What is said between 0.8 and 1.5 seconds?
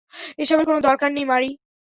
দরকার নেই, মারি।